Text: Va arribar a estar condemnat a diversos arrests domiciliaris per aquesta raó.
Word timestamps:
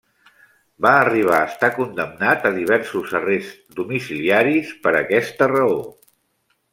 Va 0.85 0.91
arribar 0.99 1.35
a 1.39 1.49
estar 1.49 1.67
condemnat 1.75 2.47
a 2.49 2.51
diversos 2.57 3.13
arrests 3.19 3.77
domiciliaris 3.81 4.73
per 4.87 4.95
aquesta 5.01 5.49
raó. 5.53 5.81